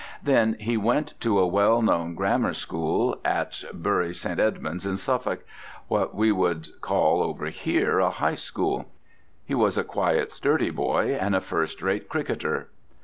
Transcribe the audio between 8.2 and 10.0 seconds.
school. He was a